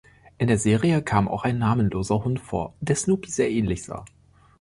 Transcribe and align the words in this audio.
In 0.39 0.47
der 0.47 0.57
Serie 0.57 1.03
kam 1.03 1.27
auch 1.27 1.43
ein 1.43 1.59
namenloser 1.59 2.23
Hund 2.23 2.39
vor, 2.39 2.73
der 2.79 2.95
Snoopy 2.95 3.29
sehr 3.29 3.51
ähnlich 3.51 3.83
sah. 3.83 4.03